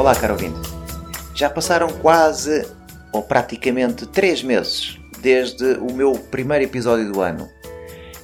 Olá, 0.00 0.14
caro 0.14 0.32
ouvinte. 0.32 0.58
Já 1.34 1.50
passaram 1.50 1.88
quase, 1.88 2.66
ou 3.12 3.22
praticamente, 3.22 4.06
três 4.06 4.42
meses 4.42 4.98
desde 5.20 5.74
o 5.74 5.92
meu 5.92 6.12
primeiro 6.12 6.64
episódio 6.64 7.12
do 7.12 7.20
ano. 7.20 7.46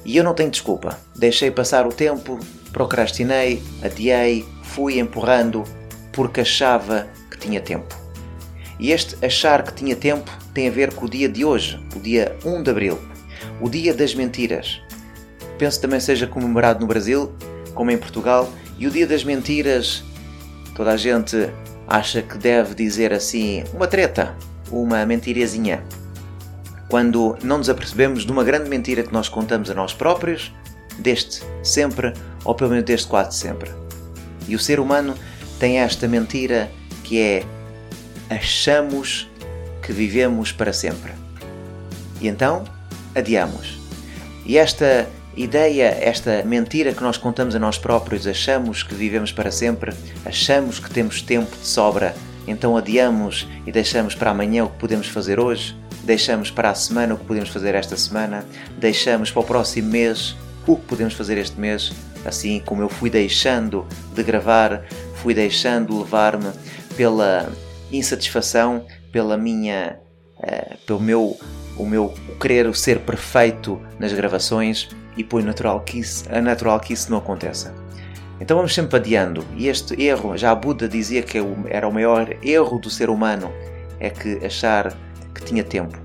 E 0.03 0.17
eu 0.17 0.23
não 0.23 0.33
tenho 0.33 0.49
desculpa. 0.49 0.97
Deixei 1.15 1.51
passar 1.51 1.85
o 1.85 1.93
tempo, 1.93 2.39
procrastinei, 2.73 3.61
adiei, 3.83 4.43
fui 4.63 4.97
empurrando 4.97 5.63
porque 6.11 6.41
achava 6.41 7.07
que 7.29 7.37
tinha 7.37 7.61
tempo. 7.61 7.95
E 8.79 8.91
este 8.91 9.23
achar 9.23 9.61
que 9.61 9.71
tinha 9.71 9.95
tempo 9.95 10.31
tem 10.55 10.69
a 10.69 10.71
ver 10.71 10.95
com 10.95 11.05
o 11.05 11.09
dia 11.09 11.29
de 11.29 11.45
hoje, 11.45 11.79
o 11.95 11.99
dia 11.99 12.35
1 12.43 12.63
de 12.63 12.71
abril, 12.71 12.99
o 13.61 13.69
dia 13.69 13.93
das 13.93 14.15
mentiras. 14.15 14.81
Penso 15.59 15.79
também 15.79 15.99
seja 15.99 16.25
comemorado 16.25 16.79
no 16.79 16.87
Brasil, 16.87 17.31
como 17.75 17.91
em 17.91 17.97
Portugal, 17.99 18.51
e 18.79 18.87
o 18.87 18.89
dia 18.89 19.05
das 19.05 19.23
mentiras, 19.23 20.03
toda 20.73 20.91
a 20.91 20.97
gente 20.97 21.51
acha 21.87 22.21
que 22.21 22.37
deve 22.37 22.75
dizer 22.75 23.13
assim 23.13 23.63
uma 23.73 23.87
treta, 23.87 24.35
uma 24.71 25.05
mentirazinha. 25.05 25.83
Quando 26.89 27.37
não 27.43 27.57
nos 27.57 27.69
apercebemos 27.69 28.25
de 28.25 28.31
uma 28.31 28.43
grande 28.43 28.69
mentira 28.69 29.03
que 29.03 29.13
nós 29.13 29.29
contamos 29.29 29.69
a 29.69 29.73
nós 29.73 29.93
próprios, 29.93 30.53
deste 30.99 31.43
sempre, 31.63 32.13
ou 32.43 32.53
pelo 32.55 32.71
menos 32.71 32.85
deste 32.85 33.07
quase 33.07 33.37
sempre. 33.37 33.71
E 34.47 34.55
o 34.55 34.59
ser 34.59 34.79
humano 34.79 35.15
tem 35.59 35.79
esta 35.79 36.07
mentira 36.07 36.71
que 37.03 37.19
é 37.19 37.43
achamos 38.29 39.29
que 39.81 39.91
vivemos 39.91 40.51
para 40.51 40.73
sempre. 40.73 41.11
E 42.21 42.27
então 42.27 42.63
adiamos. 43.15 43.79
E 44.45 44.57
esta 44.57 45.07
ideia, 45.37 45.95
esta 46.01 46.43
mentira 46.43 46.91
que 46.91 47.03
nós 47.03 47.15
contamos 47.15 47.55
a 47.55 47.59
nós 47.59 47.77
próprios, 47.77 48.25
achamos 48.25 48.81
que 48.81 48.95
vivemos 48.95 49.31
para 49.31 49.51
sempre, 49.51 49.93
achamos 50.25 50.79
que 50.79 50.89
temos 50.89 51.21
tempo 51.21 51.55
de 51.55 51.67
sobra, 51.67 52.15
então 52.47 52.75
adiamos 52.75 53.47
e 53.65 53.71
deixamos 53.71 54.15
para 54.15 54.31
amanhã 54.31 54.65
o 54.65 54.69
que 54.69 54.79
podemos 54.79 55.07
fazer 55.07 55.39
hoje, 55.39 55.77
deixamos 56.03 56.49
para 56.49 56.71
a 56.71 56.75
semana 56.75 57.13
o 57.13 57.17
que 57.17 57.25
podemos 57.25 57.49
fazer 57.49 57.75
esta 57.75 57.95
semana, 57.95 58.43
deixamos 58.79 59.29
para 59.29 59.41
o 59.41 59.45
próximo 59.45 59.89
mês 59.89 60.35
o 60.65 60.75
que 60.75 60.85
podemos 60.85 61.13
fazer 61.13 61.37
este 61.37 61.59
mês, 61.59 61.93
assim 62.25 62.59
como 62.65 62.81
eu 62.81 62.89
fui 62.89 63.09
deixando 63.09 63.85
de 64.15 64.23
gravar, 64.23 64.83
fui 65.15 65.35
deixando 65.35 65.99
levar-me 65.99 66.51
pela 66.95 67.47
insatisfação, 67.91 68.85
pela 69.11 69.37
minha, 69.37 69.99
uh, 70.39 70.77
pelo 70.85 70.99
meu, 70.99 71.37
o 71.77 71.85
meu 71.85 72.13
querer 72.39 72.75
ser 72.75 72.99
perfeito 72.99 73.79
nas 73.99 74.11
gravações 74.11 74.89
e 75.17 75.23
põe 75.23 75.43
natural 75.43 75.81
que 75.81 75.99
isso, 75.99 76.23
é 76.29 76.39
natural 76.39 76.79
que 76.79 76.93
isso 76.93 77.11
não 77.11 77.17
aconteça. 77.17 77.73
Então 78.39 78.55
vamos 78.57 78.73
sempre 78.73 78.97
adiando. 78.97 79.43
E 79.55 79.67
este 79.67 79.99
erro, 80.01 80.37
já 80.37 80.53
Buda 80.53 80.87
dizia 80.87 81.23
que 81.23 81.39
era 81.67 81.87
o 81.87 81.91
maior 81.91 82.35
erro 82.43 82.79
do 82.79 82.89
ser 82.89 83.09
humano, 83.09 83.51
é 83.99 84.09
que 84.09 84.45
achar 84.45 84.95
que 85.33 85.43
tinha 85.43 85.63
tempo. 85.63 85.97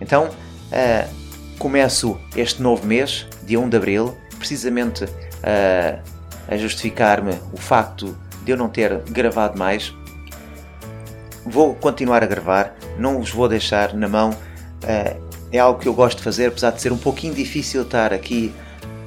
Então 0.00 0.24
uh, 0.26 1.14
começo 1.58 2.18
este 2.36 2.60
novo 2.60 2.84
mês, 2.86 3.26
dia 3.44 3.60
1 3.60 3.68
de 3.68 3.76
Abril, 3.76 4.16
precisamente 4.38 5.04
uh, 5.04 6.02
a 6.48 6.56
justificar-me 6.56 7.32
o 7.52 7.56
facto 7.56 8.16
de 8.44 8.52
eu 8.52 8.56
não 8.56 8.68
ter 8.68 8.98
gravado 9.10 9.58
mais. 9.58 9.94
Vou 11.44 11.74
continuar 11.74 12.22
a 12.22 12.26
gravar, 12.26 12.74
não 12.98 13.18
vos 13.18 13.30
vou 13.30 13.48
deixar 13.48 13.94
na 13.94 14.08
mão. 14.08 14.30
Uh, 14.82 15.28
é 15.50 15.58
algo 15.58 15.80
que 15.80 15.88
eu 15.88 15.94
gosto 15.94 16.18
de 16.18 16.24
fazer, 16.24 16.46
apesar 16.46 16.70
de 16.70 16.80
ser 16.80 16.92
um 16.92 16.98
pouquinho 16.98 17.34
difícil 17.34 17.82
estar 17.82 18.12
aqui 18.12 18.52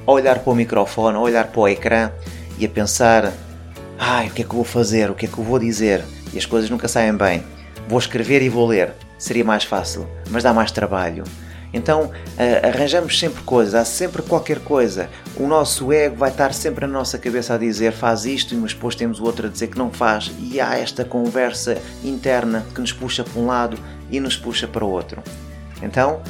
a 0.06 0.10
olhar 0.10 0.40
para 0.40 0.52
o 0.52 0.56
microfone, 0.56 1.16
a 1.16 1.20
olhar 1.20 1.46
para 1.48 1.60
o 1.60 1.68
ecrã 1.68 2.10
e 2.58 2.66
a 2.66 2.68
pensar: 2.68 3.32
ai, 3.98 4.28
o 4.28 4.30
que 4.30 4.42
é 4.42 4.44
que 4.44 4.50
eu 4.50 4.56
vou 4.56 4.64
fazer? 4.64 5.10
O 5.10 5.14
que 5.14 5.26
é 5.26 5.28
que 5.28 5.38
eu 5.38 5.44
vou 5.44 5.58
dizer? 5.58 6.04
E 6.32 6.38
as 6.38 6.46
coisas 6.46 6.68
nunca 6.70 6.88
saem 6.88 7.14
bem. 7.14 7.42
Vou 7.88 7.98
escrever 7.98 8.42
e 8.42 8.48
vou 8.48 8.66
ler. 8.66 8.92
Seria 9.18 9.44
mais 9.44 9.64
fácil, 9.64 10.08
mas 10.30 10.42
dá 10.42 10.52
mais 10.52 10.72
trabalho. 10.72 11.24
Então 11.74 12.10
arranjamos 12.62 13.18
sempre 13.18 13.42
coisas, 13.44 13.74
há 13.74 13.84
sempre 13.84 14.20
qualquer 14.20 14.58
coisa. 14.58 15.08
O 15.36 15.46
nosso 15.46 15.90
ego 15.90 16.16
vai 16.16 16.30
estar 16.30 16.52
sempre 16.52 16.86
na 16.86 16.92
nossa 16.92 17.16
cabeça 17.18 17.54
a 17.54 17.58
dizer 17.58 17.92
faz 17.92 18.26
isto, 18.26 18.54
mas 18.56 18.74
depois 18.74 18.94
temos 18.94 19.20
o 19.20 19.24
outro 19.24 19.46
a 19.46 19.50
dizer 19.50 19.68
que 19.68 19.78
não 19.78 19.90
faz, 19.90 20.30
e 20.38 20.60
há 20.60 20.76
esta 20.76 21.02
conversa 21.02 21.78
interna 22.04 22.66
que 22.74 22.80
nos 22.80 22.92
puxa 22.92 23.24
para 23.24 23.40
um 23.40 23.46
lado 23.46 23.78
e 24.10 24.20
nos 24.20 24.36
puxa 24.36 24.68
para 24.68 24.84
o 24.84 24.90
outro. 24.90 25.22
Então 25.82 26.22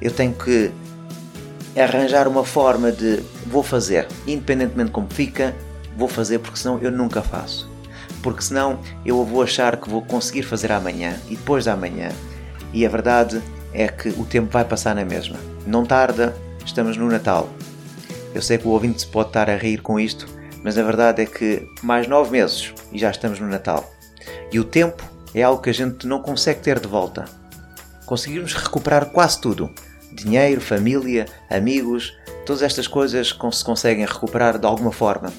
eu 0.00 0.10
tenho 0.10 0.34
que 0.34 0.70
arranjar 1.76 2.26
uma 2.26 2.44
forma 2.44 2.90
de 2.90 3.22
vou 3.46 3.62
fazer, 3.62 4.06
independentemente 4.26 4.90
como 4.90 5.08
fica, 5.08 5.54
vou 5.96 6.08
fazer 6.08 6.38
porque 6.38 6.58
senão 6.58 6.78
eu 6.80 6.90
nunca 6.90 7.22
faço. 7.22 7.70
Porque 8.22 8.42
senão 8.42 8.78
eu 9.04 9.24
vou 9.24 9.42
achar 9.42 9.76
que 9.76 9.88
vou 9.88 10.02
conseguir 10.02 10.42
fazer 10.42 10.72
amanhã 10.72 11.16
e 11.28 11.36
depois 11.36 11.64
da 11.64 11.74
amanhã. 11.74 12.10
E 12.72 12.84
a 12.84 12.88
verdade 12.88 13.40
é 13.72 13.88
que 13.88 14.08
o 14.08 14.24
tempo 14.24 14.50
vai 14.50 14.64
passar 14.64 14.94
na 14.94 15.04
mesma. 15.04 15.36
Não 15.66 15.84
tarda, 15.84 16.34
estamos 16.64 16.96
no 16.96 17.08
Natal. 17.08 17.48
Eu 18.34 18.42
sei 18.42 18.58
que 18.58 18.66
o 18.66 18.70
ouvinte 18.70 19.00
se 19.00 19.06
pode 19.06 19.28
estar 19.28 19.48
a 19.48 19.56
rir 19.56 19.80
com 19.80 20.00
isto, 20.00 20.26
mas 20.62 20.76
a 20.76 20.82
verdade 20.82 21.22
é 21.22 21.26
que 21.26 21.66
mais 21.82 22.06
nove 22.06 22.32
meses 22.32 22.72
e 22.92 22.98
já 22.98 23.10
estamos 23.10 23.38
no 23.38 23.48
Natal. 23.48 23.88
E 24.50 24.58
o 24.58 24.64
tempo 24.64 25.02
é 25.34 25.42
algo 25.42 25.62
que 25.62 25.70
a 25.70 25.74
gente 25.74 26.06
não 26.06 26.20
consegue 26.20 26.60
ter 26.60 26.80
de 26.80 26.88
volta 26.88 27.24
conseguirmos 28.06 28.54
recuperar 28.54 29.06
quase 29.06 29.40
tudo. 29.40 29.70
Dinheiro, 30.12 30.60
família, 30.60 31.26
amigos, 31.50 32.16
todas 32.46 32.62
estas 32.62 32.86
coisas 32.86 33.36
se 33.52 33.64
conseguem 33.64 34.06
recuperar 34.06 34.58
de 34.58 34.66
alguma 34.66 34.92
forma. 34.92 35.32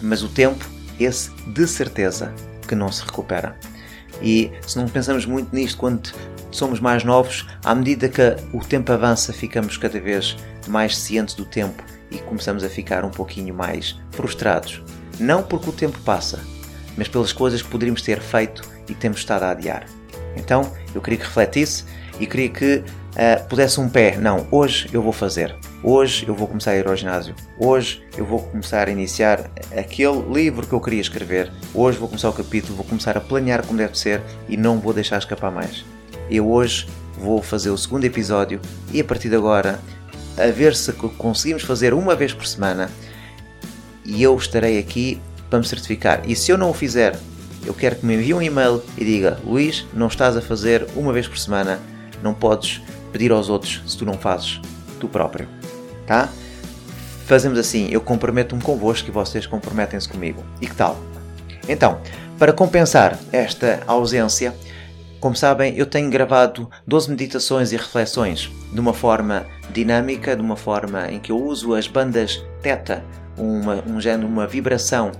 Mas 0.00 0.22
o 0.22 0.28
tempo, 0.28 0.68
esse 0.98 1.30
de 1.46 1.66
certeza 1.68 2.34
que 2.66 2.74
não 2.74 2.90
se 2.90 3.04
recupera. 3.04 3.56
E 4.20 4.50
se 4.66 4.78
não 4.78 4.88
pensamos 4.88 5.26
muito 5.26 5.54
nisto 5.54 5.78
quando 5.78 6.12
somos 6.50 6.80
mais 6.80 7.04
novos, 7.04 7.46
à 7.64 7.74
medida 7.74 8.08
que 8.08 8.36
o 8.52 8.60
tempo 8.60 8.92
avança, 8.92 9.32
ficamos 9.32 9.76
cada 9.76 10.00
vez 10.00 10.36
mais 10.68 10.96
cientes 10.96 11.34
do 11.34 11.44
tempo 11.44 11.82
e 12.10 12.18
começamos 12.18 12.64
a 12.64 12.68
ficar 12.68 13.04
um 13.04 13.10
pouquinho 13.10 13.54
mais 13.54 13.98
frustrados. 14.10 14.82
Não 15.18 15.42
porque 15.42 15.70
o 15.70 15.72
tempo 15.72 15.98
passa, 16.00 16.40
mas 16.96 17.08
pelas 17.08 17.32
coisas 17.32 17.62
que 17.62 17.68
poderíamos 17.68 18.02
ter 18.02 18.20
feito 18.20 18.62
e 18.88 18.94
temos 18.94 19.18
estado 19.18 19.44
a 19.44 19.50
adiar. 19.50 19.86
Então 20.36 20.72
eu 20.94 21.00
queria 21.00 21.18
que 21.18 21.24
refletisse 21.24 21.84
e 22.18 22.26
queria 22.26 22.48
que 22.48 22.76
uh, 22.76 23.48
pudesse 23.48 23.80
um 23.80 23.88
pé. 23.88 24.16
Não, 24.16 24.46
hoje 24.50 24.88
eu 24.92 25.02
vou 25.02 25.12
fazer. 25.12 25.54
Hoje 25.82 26.26
eu 26.28 26.34
vou 26.34 26.46
começar 26.46 26.72
a 26.72 26.76
ir 26.76 26.86
ao 26.86 26.96
ginásio. 26.96 27.34
Hoje 27.58 28.04
eu 28.16 28.24
vou 28.24 28.40
começar 28.40 28.88
a 28.88 28.90
iniciar 28.90 29.50
aquele 29.76 30.22
livro 30.32 30.66
que 30.66 30.72
eu 30.72 30.80
queria 30.80 31.00
escrever. 31.00 31.50
Hoje 31.74 31.98
vou 31.98 32.08
começar 32.08 32.28
o 32.28 32.32
capítulo, 32.32 32.76
vou 32.76 32.84
começar 32.84 33.16
a 33.16 33.20
planear 33.20 33.66
como 33.66 33.78
deve 33.78 33.98
ser 33.98 34.22
e 34.48 34.56
não 34.56 34.78
vou 34.78 34.92
deixar 34.92 35.18
escapar 35.18 35.50
mais. 35.50 35.84
Eu 36.30 36.50
hoje 36.50 36.88
vou 37.18 37.42
fazer 37.42 37.70
o 37.70 37.78
segundo 37.78 38.04
episódio 38.04 38.60
e 38.92 39.00
a 39.00 39.04
partir 39.04 39.28
de 39.28 39.36
agora 39.36 39.78
a 40.36 40.46
ver 40.46 40.74
se 40.74 40.92
conseguimos 40.92 41.62
fazer 41.62 41.92
uma 41.92 42.16
vez 42.16 42.32
por 42.32 42.46
semana 42.46 42.90
e 44.04 44.22
eu 44.22 44.36
estarei 44.36 44.78
aqui 44.78 45.20
para 45.48 45.58
me 45.58 45.66
certificar. 45.66 46.22
E 46.26 46.34
se 46.34 46.50
eu 46.50 46.56
não 46.56 46.70
o 46.70 46.74
fizer 46.74 47.18
eu 47.64 47.74
quero 47.74 47.96
que 47.96 48.06
me 48.06 48.14
envie 48.14 48.34
um 48.34 48.42
e-mail 48.42 48.82
e 48.96 49.04
diga: 49.04 49.38
Luís, 49.44 49.86
não 49.92 50.06
estás 50.06 50.36
a 50.36 50.42
fazer 50.42 50.86
uma 50.96 51.12
vez 51.12 51.26
por 51.26 51.38
semana, 51.38 51.80
não 52.22 52.34
podes 52.34 52.80
pedir 53.12 53.30
aos 53.32 53.48
outros 53.48 53.82
se 53.86 53.96
tu 53.96 54.04
não 54.04 54.14
fazes 54.14 54.60
tu 54.98 55.08
próprio. 55.08 55.48
Tá? 56.06 56.28
Fazemos 57.26 57.58
assim: 57.58 57.88
eu 57.90 58.00
comprometo-me 58.00 58.62
convosco 58.62 59.08
e 59.08 59.12
vocês 59.12 59.46
comprometem-se 59.46 60.08
comigo. 60.08 60.42
E 60.60 60.66
que 60.66 60.74
tal? 60.74 60.98
Então, 61.68 62.00
para 62.38 62.52
compensar 62.52 63.18
esta 63.30 63.80
ausência, 63.86 64.54
como 65.20 65.36
sabem, 65.36 65.76
eu 65.76 65.86
tenho 65.86 66.10
gravado 66.10 66.68
12 66.84 67.10
meditações 67.10 67.70
e 67.70 67.76
reflexões 67.76 68.50
de 68.72 68.80
uma 68.80 68.92
forma 68.92 69.46
dinâmica, 69.72 70.34
de 70.34 70.42
uma 70.42 70.56
forma 70.56 71.08
em 71.10 71.20
que 71.20 71.30
eu 71.30 71.40
uso 71.40 71.74
as 71.74 71.86
bandas 71.86 72.44
teta, 72.60 73.04
uma, 73.36 73.84
um 73.86 74.00
género, 74.00 74.26
uma 74.26 74.46
vibração 74.46 75.12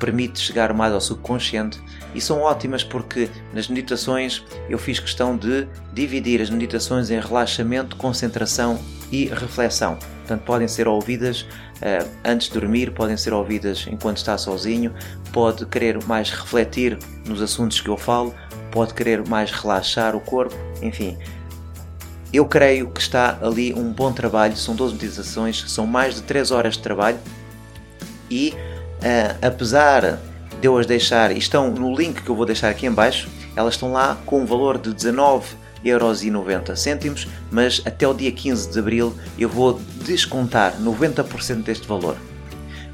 permite 0.00 0.40
chegar 0.40 0.72
mais 0.72 0.92
ao 0.92 1.00
subconsciente 1.00 1.78
e 2.14 2.20
são 2.20 2.40
ótimas 2.40 2.82
porque 2.82 3.28
nas 3.52 3.68
meditações 3.68 4.42
eu 4.68 4.78
fiz 4.78 4.98
questão 4.98 5.36
de 5.36 5.68
dividir 5.92 6.40
as 6.40 6.50
meditações 6.50 7.10
em 7.10 7.20
relaxamento, 7.20 7.94
concentração 7.96 8.80
e 9.12 9.26
reflexão. 9.26 9.96
Portanto, 10.20 10.42
podem 10.44 10.66
ser 10.66 10.88
ouvidas 10.88 11.42
uh, 11.42 12.08
antes 12.24 12.48
de 12.48 12.54
dormir, 12.54 12.92
podem 12.92 13.16
ser 13.16 13.32
ouvidas 13.32 13.86
enquanto 13.90 14.16
está 14.16 14.38
sozinho, 14.38 14.94
pode 15.32 15.66
querer 15.66 16.02
mais 16.04 16.30
refletir 16.30 16.98
nos 17.26 17.42
assuntos 17.42 17.80
que 17.80 17.88
eu 17.88 17.96
falo, 17.96 18.34
pode 18.72 18.94
querer 18.94 19.26
mais 19.28 19.50
relaxar 19.50 20.16
o 20.16 20.20
corpo, 20.20 20.56
enfim. 20.82 21.18
Eu 22.32 22.46
creio 22.46 22.88
que 22.90 23.00
está 23.00 23.38
ali 23.42 23.74
um 23.74 23.92
bom 23.92 24.12
trabalho, 24.12 24.56
são 24.56 24.74
12 24.74 24.94
meditações, 24.94 25.64
são 25.68 25.84
mais 25.84 26.14
de 26.14 26.22
3 26.22 26.52
horas 26.52 26.74
de 26.74 26.82
trabalho 26.82 27.18
e 28.30 28.54
uh, 29.00 29.36
apesar 29.42 30.18
de 30.60 30.66
eu 30.66 30.76
as 30.76 30.86
deixar, 30.86 31.30
estão 31.36 31.70
no 31.70 31.94
link 31.94 32.22
que 32.22 32.30
eu 32.30 32.34
vou 32.34 32.46
deixar 32.46 32.68
aqui 32.68 32.86
em 32.86 32.92
baixo, 32.92 33.28
elas 33.56 33.74
estão 33.74 33.92
lá 33.92 34.16
com 34.26 34.42
um 34.42 34.46
valor 34.46 34.78
de 34.78 34.90
19,90€, 34.90 37.26
mas 37.50 37.82
até 37.84 38.06
o 38.06 38.14
dia 38.14 38.30
15 38.30 38.70
de 38.70 38.78
Abril 38.78 39.12
eu 39.38 39.48
vou 39.48 39.80
descontar 40.04 40.76
90% 40.80 41.62
deste 41.62 41.88
valor. 41.88 42.16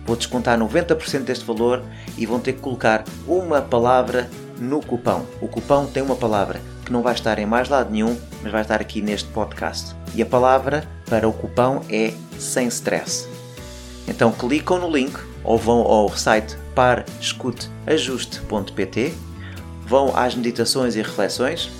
Vou 0.04 0.16
descontar 0.16 0.58
90% 0.58 1.24
deste 1.24 1.44
valor 1.44 1.82
e 2.16 2.24
vão 2.24 2.38
ter 2.38 2.52
que 2.52 2.60
colocar 2.60 3.02
uma 3.26 3.60
palavra 3.60 4.30
no 4.60 4.80
cupão. 4.80 5.26
O 5.40 5.48
cupão 5.48 5.86
tem 5.86 6.00
uma 6.02 6.14
palavra 6.14 6.60
que 6.84 6.92
não 6.92 7.02
vai 7.02 7.14
estar 7.14 7.40
em 7.40 7.46
mais 7.46 7.68
lado 7.68 7.90
nenhum, 7.90 8.16
mas 8.42 8.52
vai 8.52 8.62
estar 8.62 8.80
aqui 8.80 9.02
neste 9.02 9.28
podcast. 9.30 9.96
E 10.14 10.22
a 10.22 10.26
palavra 10.26 10.88
para 11.06 11.28
o 11.28 11.32
cupão 11.32 11.82
é 11.90 12.12
sem 12.38 12.68
stress. 12.68 13.26
Então 14.06 14.30
clicam 14.30 14.78
no 14.78 14.88
link 14.88 15.18
ou 15.46 15.56
vão 15.56 15.80
ao 15.80 16.14
site 16.14 16.58
parescuteajuste.pt, 16.74 19.14
vão 19.86 20.14
às 20.14 20.34
meditações 20.34 20.94
e 20.96 20.98
reflexões, 20.98 21.70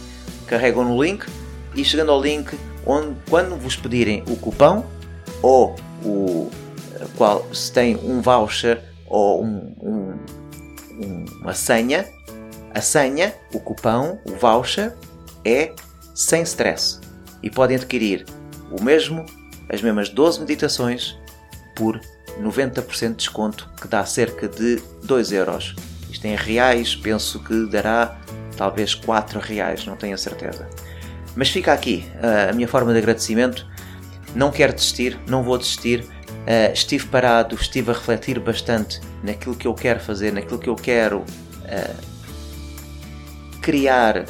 carregam 0.47 0.85
no 0.85 1.03
link 1.03 1.27
e 1.75 1.85
chegando 1.85 2.13
ao 2.13 2.23
link, 2.23 2.59
onde, 2.87 3.15
quando 3.29 3.57
vos 3.57 3.77
pedirem 3.77 4.25
o 4.29 4.37
cupão 4.37 4.87
ou 5.43 5.75
o 6.05 6.49
qual 7.17 7.45
se 7.53 7.73
tem 7.73 7.97
um 7.97 8.21
voucher 8.23 8.83
ou 9.07 9.45
um, 9.45 9.75
um, 9.83 10.15
uma 11.41 11.53
senha, 11.53 12.07
a 12.73 12.81
senha, 12.81 13.35
o 13.53 13.61
cupão, 13.61 14.19
o 14.25 14.31
voucher 14.33 14.97
é 15.45 15.75
sem 16.15 16.41
stress 16.43 16.99
e 17.43 17.51
podem 17.51 17.77
adquirir 17.77 18.25
o 18.71 18.83
mesmo, 18.83 19.27
as 19.69 19.83
mesmas 19.83 20.09
12 20.09 20.41
meditações 20.41 21.19
por 21.75 22.01
90% 22.41 23.09
de 23.11 23.15
desconto, 23.15 23.69
que 23.81 23.89
dá 23.89 24.05
cerca 24.05 24.49
de 24.49 24.83
2 25.03 25.33
euros. 25.33 25.75
Isto 26.11 26.25
em 26.27 26.37
reais, 26.37 26.95
penso 26.95 27.41
que 27.41 27.67
dará 27.67 28.19
talvez 28.57 28.95
4 28.95 29.39
reais, 29.41 29.85
não 29.87 29.97
tenho 29.97 30.15
a 30.15 30.19
certeza. 30.19 30.69
Mas 31.35 31.51
fica 31.51 31.73
aqui 31.73 32.05
a 32.49 32.53
minha 32.53 32.67
forma 32.67 32.93
de 32.93 32.99
agradecimento. 32.99 33.67
Não 34.35 34.51
quero 34.51 34.73
desistir, 34.73 35.19
não 35.29 35.43
vou 35.43 35.59
desistir. 35.59 36.01
Uh, 36.01 36.73
estive 36.73 37.07
parado, 37.07 37.57
estive 37.57 37.91
a 37.91 37.95
refletir 37.95 38.39
bastante 38.39 39.01
naquilo 39.23 39.57
que 39.57 39.67
eu 39.67 39.75
quero 39.75 39.99
fazer, 39.99 40.33
naquilo 40.33 40.59
que 40.59 40.69
eu 40.69 40.77
quero 40.77 41.19
uh, 41.19 41.97
criar. 43.61 44.25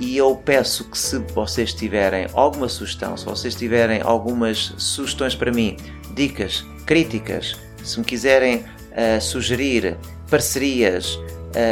E 0.00 0.16
eu 0.16 0.34
peço 0.34 0.90
que, 0.90 0.98
se 0.98 1.18
vocês 1.32 1.72
tiverem 1.72 2.26
alguma 2.32 2.68
sugestão, 2.68 3.16
se 3.16 3.24
vocês 3.24 3.54
tiverem 3.54 4.00
algumas 4.02 4.74
sugestões 4.76 5.36
para 5.36 5.52
mim, 5.52 5.76
dicas, 6.14 6.64
críticas, 6.86 7.56
se 7.82 7.98
me 7.98 8.04
quiserem 8.04 8.56
uh, 8.56 9.20
sugerir 9.20 9.96
parcerias, 10.30 11.14
uh, 11.14 11.24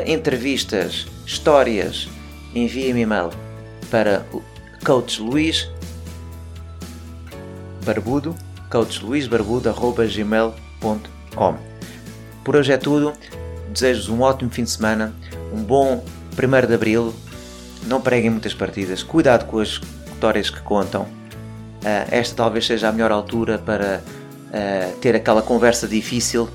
entrevistas, 0.06 1.06
histórias, 1.26 2.08
enviem-me 2.54 3.02
e-mail 3.02 3.30
para 3.90 4.24
coach 4.84 5.20
Luís 5.20 5.68
Barbudo, 7.84 8.34
coachluisbarbudo.gmail.com 8.70 11.54
Por 12.44 12.56
hoje 12.56 12.72
é 12.72 12.76
tudo. 12.76 13.12
Desejo-vos 13.72 14.08
um 14.08 14.22
ótimo 14.22 14.50
fim 14.50 14.64
de 14.64 14.70
semana, 14.70 15.14
um 15.52 15.62
bom 15.62 16.04
1 16.32 16.66
de 16.66 16.74
Abril. 16.74 17.14
Não 17.86 18.00
preguem 18.00 18.30
muitas 18.30 18.52
partidas, 18.52 19.00
cuidado 19.02 19.46
com 19.46 19.58
as 19.58 19.80
vitórias 20.12 20.50
que 20.50 20.60
contam. 20.60 21.02
Uh, 21.02 22.04
esta 22.10 22.36
talvez 22.36 22.66
seja 22.66 22.88
a 22.88 22.92
melhor 22.92 23.10
altura 23.10 23.58
para 23.58 24.02
uh, 24.50 24.96
ter 24.98 25.14
aquela 25.14 25.42
conversa 25.42 25.88
difícil 25.88 26.48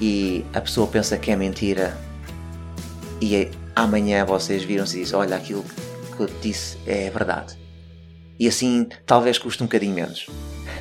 e 0.00 0.44
a 0.52 0.60
pessoa 0.60 0.86
pensa 0.86 1.16
que 1.16 1.30
é 1.30 1.36
mentira 1.36 1.96
e 3.20 3.50
amanhã 3.74 4.24
vocês 4.24 4.62
viram-se 4.62 4.98
e 4.98 5.00
dizem 5.00 5.18
olha 5.18 5.36
aquilo 5.36 5.64
que 6.16 6.22
eu 6.22 6.26
te 6.26 6.48
disse 6.48 6.78
é 6.86 7.10
verdade. 7.10 7.58
E 8.38 8.46
assim 8.46 8.86
talvez 9.06 9.38
custe 9.38 9.62
um 9.62 9.66
bocadinho 9.66 9.94
menos. 9.94 10.26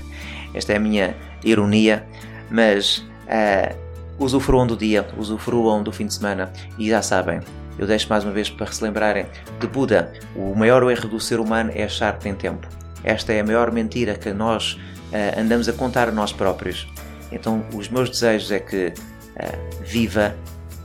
Esta 0.54 0.74
é 0.74 0.78
a 0.78 0.80
minha 0.80 1.16
ironia 1.44 2.06
mas 2.50 3.00
uh, 3.00 3.76
usufruam 4.20 4.68
do 4.68 4.76
dia 4.76 5.08
usufruam 5.18 5.84
do 5.84 5.92
fim 5.92 6.06
de 6.06 6.14
semana 6.14 6.52
e 6.78 6.90
já 6.90 7.02
sabem 7.02 7.42
eu 7.78 7.86
deixo 7.86 8.08
mais 8.10 8.24
uma 8.24 8.32
vez 8.32 8.50
para 8.50 8.72
se 8.72 8.82
lembrarem 8.82 9.26
de 9.60 9.68
Buda. 9.68 10.14
O 10.36 10.56
maior 10.56 10.90
erro 10.90 11.10
do 11.10 11.20
ser 11.20 11.40
humano 11.40 11.72
é 11.74 11.84
achar 11.84 12.14
que 12.14 12.22
tem 12.22 12.34
tempo. 12.34 12.68
Esta 13.04 13.34
é 13.34 13.42
a 13.42 13.44
maior 13.44 13.72
mentira 13.72 14.16
que 14.16 14.32
nós 14.32 14.80
uh, 15.12 15.40
andamos 15.40 15.68
a 15.68 15.74
contar 15.74 16.08
a 16.10 16.12
nós 16.12 16.32
próprios. 16.32 16.88
Então, 17.32 17.66
os 17.74 17.90
meus 17.90 18.10
desejos 18.10 18.52
é 18.52 18.60
que 18.60 18.88
uh, 18.88 19.84
viva, 19.84 20.36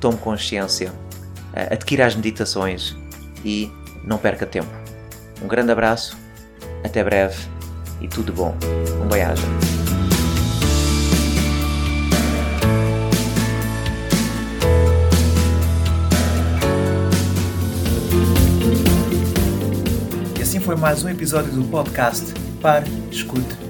tome 0.01 0.19
consciência, 0.19 0.91
uh, 0.91 1.73
adquira 1.73 2.07
as 2.07 2.15
meditações 2.15 2.97
e 3.45 3.71
não 4.05 4.19
perca 4.19 4.47
tempo. 4.47 4.71
Um 5.43 5.49
grande 5.49 5.73
abraço, 5.73 6.17
até 6.85 7.03
breve 7.03 7.47
e 8.01 8.09
tudo 8.09 8.33
bom. 8.33 8.55
Um 9.03 9.09
beijo. 9.09 9.47
E 20.39 20.43
assim 20.43 20.61
foi 20.61 20.77
mais 20.77 21.03
um 21.05 21.09
episódio 21.09 21.53
do 21.53 21.65
podcast 21.65 22.35
Par, 22.61 22.83
Escute 23.11 23.70